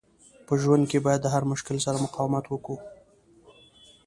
په 0.47 0.53
ژوند 0.61 0.83
کښي 0.89 0.99
باید 1.05 1.21
د 1.23 1.27
هر 1.33 1.43
مشکل 1.51 1.77
سره 1.85 2.03
مقاومت 2.05 2.45
وکو. 2.47 2.75